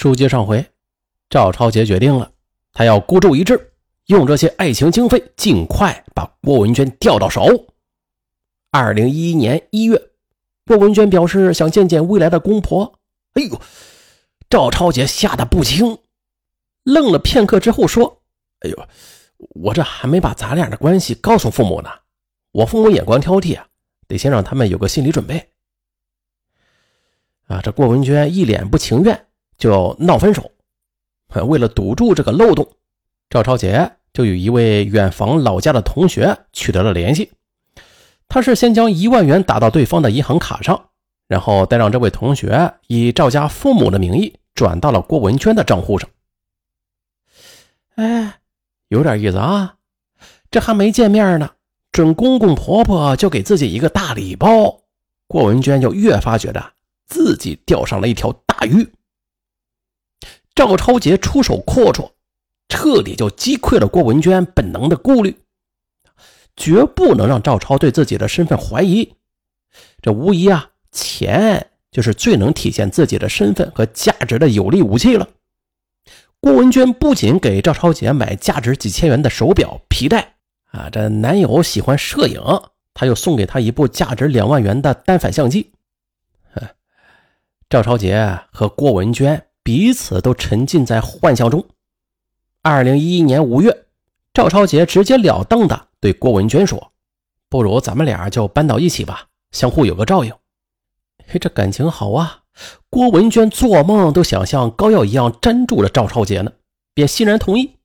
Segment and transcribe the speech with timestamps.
[0.00, 0.64] 书接上回，
[1.28, 2.32] 赵超杰决定了，
[2.72, 3.74] 他要孤注一掷，
[4.06, 7.66] 用这些爱情经费，尽快把郭文娟调到手。
[8.70, 10.02] 二零一一年一月，
[10.64, 12.98] 郭文娟表示想见见未来的公婆。
[13.34, 13.60] 哎呦，
[14.48, 15.98] 赵超杰吓得不轻，
[16.82, 18.22] 愣了片刻之后说
[18.64, 18.88] ：“哎呦，
[19.50, 21.90] 我这还没把咱俩的关系告诉父母呢，
[22.52, 23.66] 我父母眼光挑剔啊，
[24.08, 25.50] 得先让他们有个心理准备。”
[27.48, 29.26] 啊，这郭文娟一脸不情愿。
[29.60, 30.50] 就闹分手，
[31.46, 32.68] 为了堵住这个漏洞，
[33.28, 37.30] 赵超杰就与一位远房老家的同学取得了联系。
[38.26, 40.86] 他是先将一万元打到对方的银行卡上，
[41.28, 46.08] 然后再让这位同学以赵家父母的名义转到了郭文娟的账户上。
[47.96, 48.40] 哎，
[48.88, 49.74] 有点意思啊！
[50.50, 51.50] 这还没见面呢，
[51.92, 54.80] 准公公婆婆就给自己一个大礼包，
[55.26, 56.72] 郭文娟就越发觉得
[57.06, 58.90] 自己钓上了一条大鱼。
[60.54, 62.10] 赵超杰出手阔绰，
[62.68, 65.36] 彻底就击溃了郭文娟本能的顾虑，
[66.56, 69.14] 绝不能让赵超对自己的身份怀疑。
[70.02, 75.28] 这无疑啊，钱就是最能体现自己的身份和价值的有力武器了。
[76.40, 80.34] 郭文娟不仅给赵超杰买价值几千元的手表、皮带
[80.72, 82.40] 啊，这男友喜欢摄影，
[82.92, 85.72] 他又送给他一部价值两万元的单反相机。
[87.68, 89.46] 赵超杰和郭文娟。
[89.72, 91.64] 彼此都沉浸在幻想中。
[92.60, 93.84] 二零一一年五月，
[94.34, 96.90] 赵超杰直截了当的对郭文娟说
[97.48, 100.32] ：“不如咱们俩就搬到一起吧，相互有个照应。”
[101.24, 102.40] 嘿，这感情好啊！
[102.88, 106.50] 郭文娟做梦都想像膏药一样粘住了赵超杰呢，
[106.92, 107.76] 便欣然同意。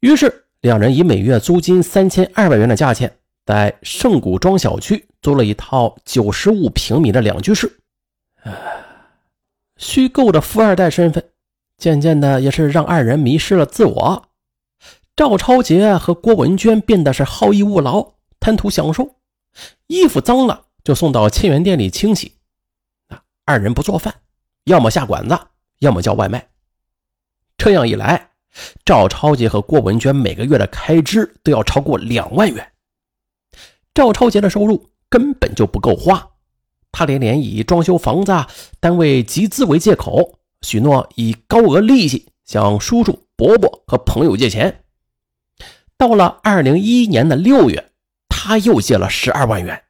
[0.00, 7.78] 于是，两人以每月租金三千二百元的价钱，在圣古庄小区租了一套九十五平米的两居室。
[9.88, 11.30] 虚构的富二代身份，
[11.78, 14.28] 渐渐的也是让二人迷失了自我。
[15.16, 19.16] 赵超杰和郭文娟变得是好逸恶劳，贪图享受，
[19.86, 22.32] 衣服脏了就送到千元店里清洗。
[23.06, 24.14] 啊，二人不做饭，
[24.64, 25.38] 要么下馆子，
[25.78, 26.46] 要么叫外卖。
[27.56, 28.32] 这样一来，
[28.84, 32.72] 赵超杰和郭文娟每个月的开支都要超过两万元。
[33.94, 36.27] 赵超杰的收入根本就不够花。
[36.92, 38.34] 他连连以装修房子、
[38.80, 44.82] 单位集资为借口，许诺以高额利息向叔叔、伯伯和朋友借钱。
[45.96, 47.90] 到了二零一一年的六月，
[48.28, 49.82] 他又借了十二万元。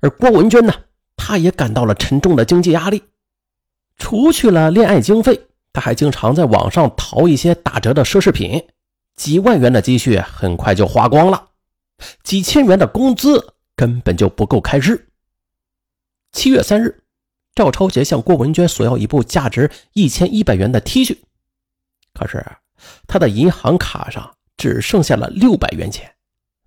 [0.00, 0.72] 而郭文娟呢，
[1.16, 3.02] 她也感到了沉重的经济压力。
[3.98, 8.66] 除去了恋爱经费，她还经常在网上淘一些打折的奢侈品，
[9.16, 11.48] 几万元的积蓄很快就花光了，
[12.22, 15.08] 几千元的工资根本就不够开支。
[16.36, 17.02] 七月三日，
[17.54, 21.16] 赵超杰向郭文娟索要一部价值一千一百元的 T 恤，
[22.12, 22.44] 可是
[23.06, 26.14] 他的银行卡上只剩下了六百元钱，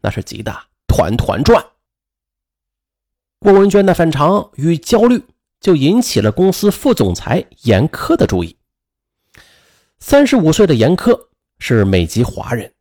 [0.01, 0.51] 那是急得
[0.87, 1.63] 团团转。
[3.37, 5.23] 郭文娟的反常与焦虑
[5.61, 8.57] 就引起了公司副总裁严科的注意。
[9.99, 12.73] 三十五岁的严科是美籍华人，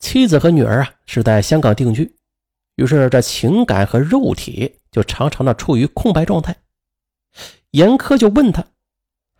[0.00, 2.16] 妻子和女儿啊是在香港定居，
[2.74, 4.80] 于是这情感和肉体。
[4.92, 6.54] 就常常的处于空白状态，
[7.70, 8.64] 严苛就问他：“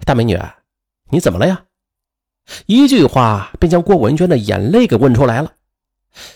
[0.05, 0.37] 大美女，
[1.11, 1.67] 你怎么了呀？”
[2.67, 5.53] 一句话便将郭文娟的眼泪给问出来了。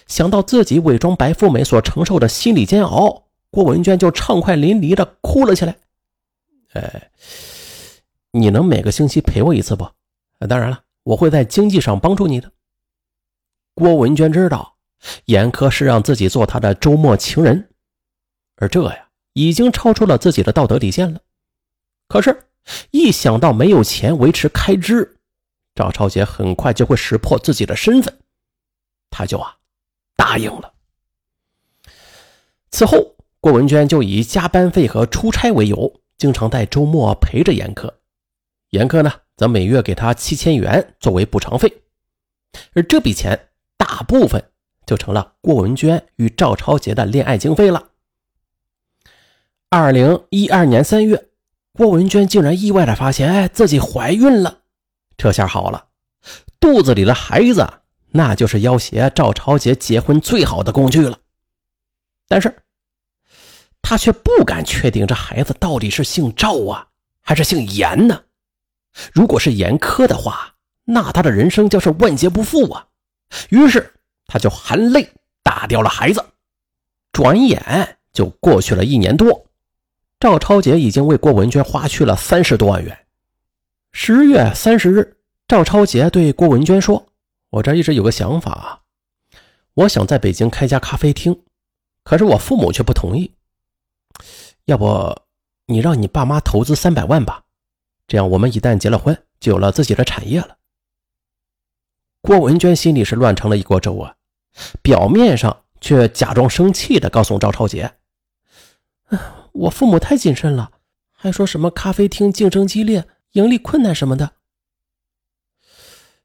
[0.06, 5.77] 想到自己伪装白富美所承受的心理煎熬，郭文娟就畅快淋漓的哭了起来。
[6.75, 7.10] 哎，
[8.31, 9.91] 你能每个星期陪我一次不？
[10.48, 12.53] 当然了，我会在经济上帮助你的。
[13.75, 14.77] 郭文娟知道，
[15.25, 17.71] 严苛是让自己做他的周末情人，
[18.56, 19.06] 而这呀。
[19.37, 21.21] 已经超出了自己的道德底线了，
[22.09, 22.45] 可是，
[22.91, 25.19] 一想到没有钱维持开支，
[25.75, 28.19] 赵超杰很快就会识破自己的身份，
[29.11, 29.59] 他就啊
[30.17, 30.73] 答应了。
[32.71, 37.99] 此后，郭文娟就以加班费和出差为由，经常在周末陪着严科，
[38.71, 41.83] 严科呢则每月给他七千元作为补偿费，
[42.72, 44.43] 而这笔钱大部分
[44.87, 47.91] 就成了郭文娟与赵超杰的恋爱经费了。
[49.68, 51.28] 二零一二年三月，
[51.72, 54.60] 郭文娟竟然意外的发现，哎，自己怀孕了。
[55.16, 55.86] 这下好了，
[56.60, 57.68] 肚子里的孩子
[58.13, 61.18] 那就是要挟赵超杰结婚最好的工具了。
[62.28, 62.63] 但是，
[63.83, 66.86] 她却不敢确定这孩子到底是姓赵啊，
[67.21, 68.22] 还是姓严呢？
[69.12, 70.54] 如果是严苛的话，
[70.84, 72.86] 那她的人生将是万劫不复啊。
[73.48, 73.95] 于是，
[74.28, 75.10] 她就含泪
[75.42, 76.24] 打掉了孩子。
[77.10, 79.45] 转眼就过去了一年多。
[80.18, 83.07] 赵超杰已经为郭文娟花去了三十多万元，
[83.92, 87.07] 十月三十日，赵超杰对郭文娟说
[87.51, 88.83] ：“我这一直有个想法，
[89.74, 91.42] 我想在北京开家咖啡厅，
[92.03, 93.30] 可是我父母却不同意。
[94.65, 95.21] 要不
[95.66, 97.45] 你让你爸妈投资三百万吧，
[98.09, 100.57] 这样我们一旦结了婚，就有了自己的产业了。”
[102.22, 104.16] 郭文娟心里是乱成了一锅粥啊，
[104.80, 107.92] 表面上却假装生气的告诉赵超杰
[109.57, 110.71] ：“我父母太谨慎了，
[111.13, 114.31] 还说什么咖啡厅竞争激烈。”盈利困难什么的，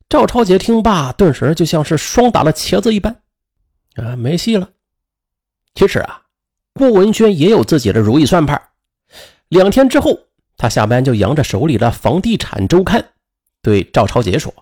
[0.07, 3.13] 赵超杰听罢，顿时就像是霜打了茄子一般，
[3.95, 4.69] 啊，没戏了。
[5.75, 6.21] 其实啊，
[6.73, 8.61] 郭文娟也有自己的如意算盘。
[9.49, 10.17] 两天之后，
[10.55, 13.03] 他下班就扬着手里的房地产周刊，
[13.61, 14.53] 对赵超杰说：“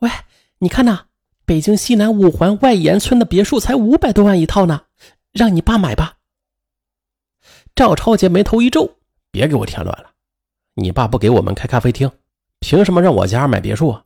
[0.00, 0.10] 喂，
[0.58, 1.04] 你看呐，
[1.44, 4.82] 北京西南五环外延村的别墅才五百多万一套呢，
[5.30, 6.16] 让你爸买吧。”
[7.74, 8.98] 赵超杰眉头一皱
[9.32, 10.10] ：“别给我添乱了。”
[10.74, 12.10] 你爸不给我们开咖啡厅，
[12.60, 14.04] 凭什么让我家买别墅啊？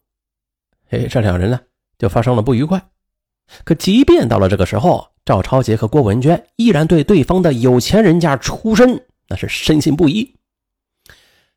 [0.91, 1.61] 哎，这两人呢
[1.99, 2.91] 就发生了不愉快。
[3.65, 10.35] 可即便到了这个时候，赵超杰和郭文娟依然对对方的有钱人家出身那是深信不疑。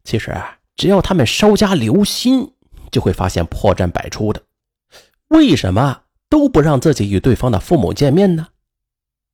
[0.03, 2.53] 其实啊，只要他们稍加留心，
[2.91, 4.41] 就会发现破绽百出的。
[5.29, 8.47] 为什么都不让自己与对方的父母见面呢？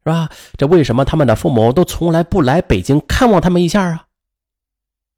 [0.05, 0.29] 是吧？
[0.55, 4.05] 这为什么他们的父母都从来不来北京看望他们一下啊？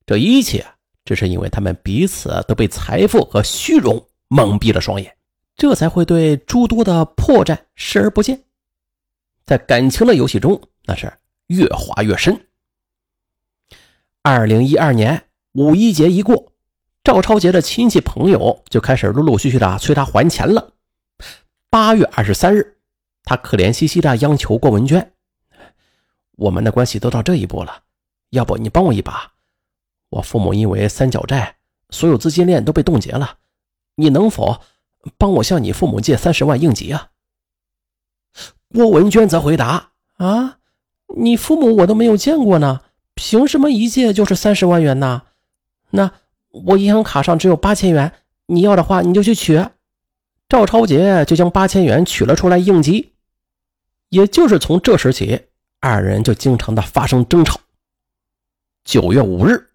[0.06, 0.66] 这一切
[1.04, 5.18] 只是因为他们彼此都被财富和虚荣蒙蔽了双眼，
[5.58, 8.44] 这才会对诸多的破绽视而不见。
[9.44, 11.12] 在感情的游戏中，那是
[11.48, 12.48] 越滑越深。
[14.24, 16.54] 二零一二年五一节一过，
[17.04, 20.72] 赵超杰的亲戚朋友就开始陆陆续续的催他还钱了。
[21.70, 22.77] 八月二十三日，
[23.30, 25.12] 他可怜兮兮的央求郭文娟
[26.38, 27.84] ：“我们的关系都到这一步了，
[28.30, 29.34] 要不你帮我一把？”
[30.08, 31.58] 我父母因为三角债，
[31.90, 33.40] 所有资金链都被冻结了。
[33.96, 34.62] 你能否
[35.18, 37.10] 帮我向你父母借三十万应急啊？
[38.74, 40.60] 郭文娟则回答：“啊，
[41.18, 42.80] 你父母我都没有见过呢，
[43.14, 45.24] 凭什么一借就是三十万元呢？
[45.90, 46.14] 那
[46.50, 48.14] 我银行卡上只有八千元，
[48.46, 49.66] 你要的话你就去取。”
[50.48, 53.16] 赵超杰就将八千元取了出来应急。
[54.10, 55.40] 也就是从这时起，
[55.80, 57.60] 二人就经常的发生争吵。
[58.84, 59.68] 九月五日。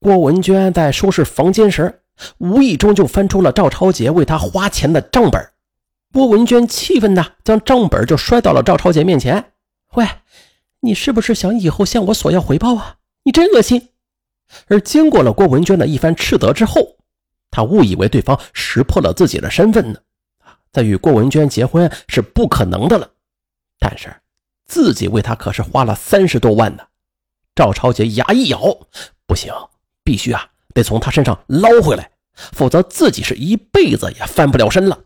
[0.00, 2.02] 郭文娟在收拾房间时，
[2.38, 5.50] 无意中就翻出了赵超杰为她花钱的账本。
[6.12, 9.52] 郭文娟气愤的将账本就摔到了赵超杰面前。
[9.94, 10.06] 喂，
[10.80, 12.98] 你是不是想以后向我索要回报啊？
[13.24, 13.88] 你真恶心！
[14.68, 16.96] 而经过了郭文娟的一番斥责之后，
[17.50, 19.98] 他误以为对方识破了自己的身份呢，
[20.70, 23.10] 在与郭文娟结婚是不可能的了。
[23.78, 24.14] 但是
[24.66, 26.84] 自己为他可是花了三十多万呢。
[27.54, 28.78] 赵超杰牙一咬，
[29.26, 29.52] 不行。
[30.04, 35.04] 必须啊，得从他身上捞回来，否则自己是一辈子也翻不了身了。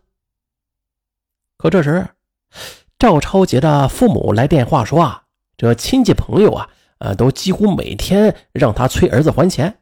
[1.59, 2.07] 可这时，
[3.01, 5.25] 赵超杰的父母来电话说啊，
[5.57, 9.81] 这亲戚朋友啊，呃，都几乎每天让他催儿子还钱。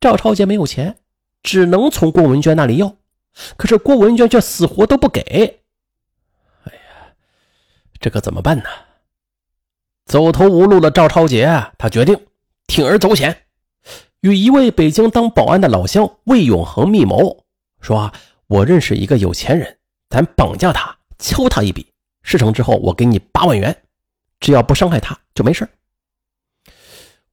[0.00, 1.00] 赵超杰没有钱，
[1.42, 2.96] 只能从郭文娟那里要，
[3.58, 5.60] 可是郭文娟却死活都不给。
[8.00, 8.64] 这可怎么办呢？
[10.06, 12.18] 走投无路的赵超杰啊，他决定
[12.66, 13.46] 铤而走险。
[14.22, 17.44] 与一位北京当保安的老乡魏永恒密谋，
[17.80, 18.12] 说
[18.48, 21.86] ：“我认识一个有钱人，咱绑架他，敲他一笔，
[22.22, 23.84] 事成之后我给你八万元，
[24.40, 25.68] 只要不伤害他就没事。”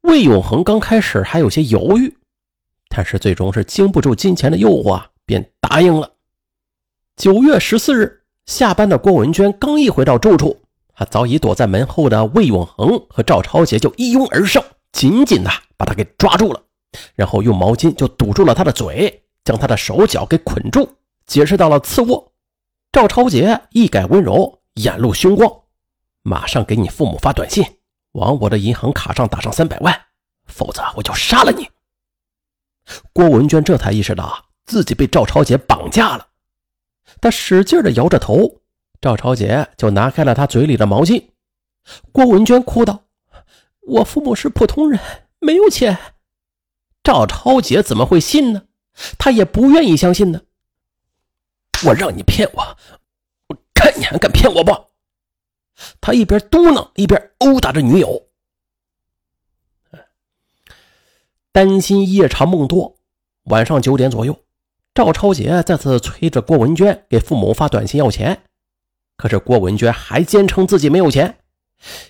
[0.01, 2.15] 魏永恒刚开始还有些犹豫，
[2.87, 6.13] 但是最终是经不住金钱的诱惑，便答应了。
[7.15, 8.16] 九月十四日
[8.47, 10.57] 下班的郭文娟刚一回到住处，
[10.95, 14.63] 他早已躲在门后的魏永恒和赵超杰就一拥而上，
[14.93, 16.63] 紧紧的把他给抓住了。
[17.13, 20.89] 然后用毛巾就堵住了他的嘴，将他的手脚给捆住，
[21.25, 22.31] 解释到了次卧。
[22.93, 25.51] 赵超杰一改温柔，眼露凶光，
[26.23, 27.63] 马上给你父母发短信，
[28.13, 29.93] 往我的银行卡上打上三百万，
[30.45, 31.67] 否则我就杀了你。
[33.11, 36.25] 郭文娟这才意识到自己被赵超杰绑架了，
[37.21, 38.61] 他使劲的摇着头，
[39.01, 41.29] 赵超杰就拿开了他嘴里的毛巾。
[42.11, 43.05] 郭文娟哭道
[43.81, 44.99] ：“我父母是普通人，
[45.39, 45.97] 没有钱。”
[47.03, 48.63] 赵超杰怎么会信呢？
[49.17, 50.41] 他也不愿意相信呢。
[51.85, 52.77] 我让你骗我，
[53.47, 54.71] 我看你还敢骗我不？
[56.01, 58.27] 他一边嘟囔，一边殴打着女友。
[61.51, 62.97] 担心夜长梦多，
[63.43, 64.43] 晚上九点左右，
[64.97, 68.35] 赵超杰再次催着郭文娟给父母发短信要钱，
[69.15, 71.37] 可是郭文娟还坚称自己没有钱，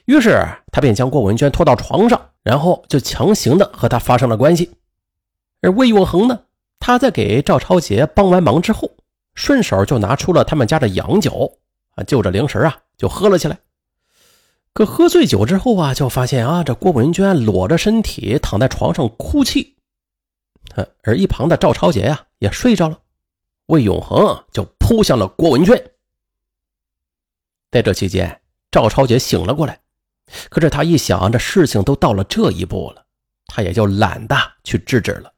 [0.05, 0.41] 于是
[0.71, 4.71] 他便将郭文娟拖到床上，然后就强行的和她发生了关系。
[5.59, 6.39] 而魏永恒呢，
[6.79, 8.89] 他在给赵超杰帮完忙之后，
[9.35, 11.57] 顺手就拿出了他们家的洋酒
[11.95, 13.57] 啊，就着零食啊就喝了起来。
[14.71, 19.75] 可喝醉酒之后啊，就发现啊，这郭文娟裸着身体躺在床上哭泣，
[21.03, 22.99] 而一旁的赵超杰呀也睡着了。
[23.67, 25.91] 魏永恒就扑向了郭文娟。
[27.69, 29.79] 在这期间，赵超杰醒了过来，
[30.49, 33.05] 可是他一想，这事情都到了这一步了，
[33.45, 35.33] 他也就懒得去制止了。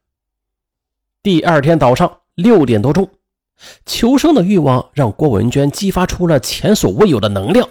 [1.22, 3.10] 第二天早上六点多钟，
[3.84, 7.68] 求生的欲望让郭文娟激发出了前所未有的能量，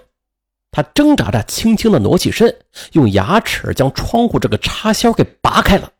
[0.71, 2.53] 她挣扎着轻轻的挪起身，
[2.91, 5.91] 用牙齿将窗户这个插销给拔开了，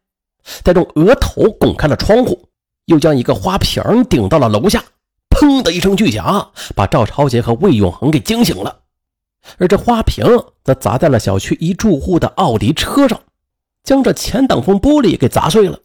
[0.63, 2.49] 再用额头拱开了窗户，
[2.85, 4.83] 又将一个花瓶顶到了楼下。
[5.29, 8.79] 砰的一声巨响，把赵超杰和魏永恒给惊醒了，
[9.57, 10.25] 而这花瓶
[10.63, 13.21] 则砸在了小区一住户的奥迪车上，
[13.83, 15.79] 将这前挡风玻璃给砸碎了。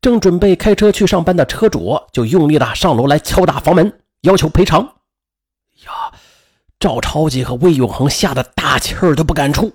[0.00, 4.82] 正准备开车去上班的车主就用力的上楼来敲打房门，要求赔偿。
[5.84, 6.12] 呀，
[6.78, 9.72] 赵超杰和魏永恒吓得大气儿都不敢出。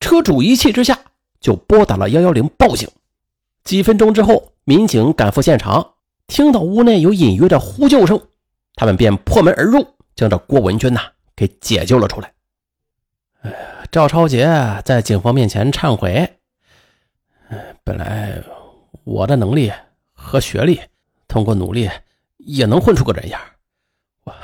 [0.00, 0.98] 车主一气之下
[1.44, 2.88] 就拨打了幺幺零报警。
[3.64, 5.92] 几分钟之后，民警赶赴现场。
[6.26, 8.18] 听到屋内有隐约的呼救声，
[8.76, 9.86] 他们便破门而入，
[10.16, 11.02] 将这郭文娟呐
[11.36, 12.32] 给解救了出来。
[13.42, 13.56] 哎呀，
[13.92, 14.48] 赵超杰
[14.86, 16.38] 在警方面前忏悔
[17.84, 18.42] ：“本来
[19.04, 19.70] 我的能力
[20.14, 20.80] 和学历，
[21.28, 21.90] 通过努力
[22.38, 23.38] 也能混出个人样，
[24.24, 24.34] 我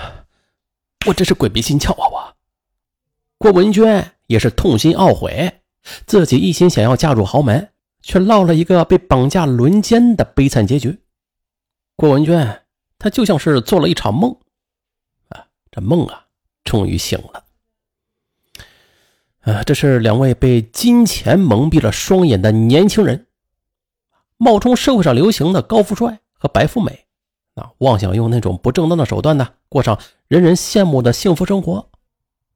[1.06, 2.36] 我真是鬼迷心窍啊！”我
[3.38, 5.59] 郭文娟也是痛心懊悔，
[6.06, 7.70] 自己一心想要嫁入豪门，
[8.02, 11.00] 却落了一个被绑架轮奸的悲惨结局。
[11.96, 12.62] 郭文娟，
[12.98, 14.36] 她就像是做了一场梦，
[15.28, 16.26] 啊，这梦啊，
[16.64, 17.44] 终于醒了。
[19.40, 23.26] 啊，这是两位被金钱蒙蔽了双眼的年轻人，
[24.36, 27.06] 冒充社会上流行的高富帅和白富美，
[27.54, 31.90] 啊，妄想用那种不正当的手段呢，过上人人羡慕的幸福生活。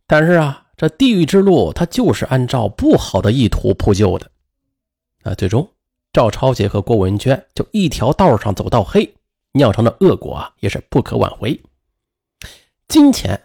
[0.06, 4.30] 但是啊，这地狱之路，它就是按照不好的意图铺就的。
[5.22, 5.68] 啊，最终
[6.12, 9.14] 赵超杰和郭文娟就一条道上走到黑。
[9.56, 11.62] 酿成的恶果啊，也是不可挽回。
[12.88, 13.40] 金钱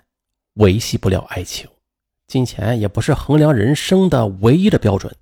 [0.56, 1.70] 维系不了爱情，
[2.26, 5.16] 金钱也不是衡量人生的唯一的标准。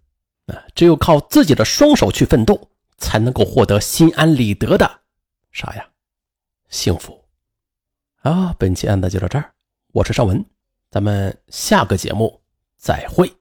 [0.46, 5.02] 啊，只有靠自己的双手去奋斗，才能够获得心安理得的
[5.52, 5.86] 啥呀？
[6.70, 7.22] 幸福。
[8.22, 9.52] 啊，本期案子就到这儿，
[9.92, 10.46] 我是尚文，
[10.98, 12.42] 咱们下个节目
[12.76, 13.37] 再会。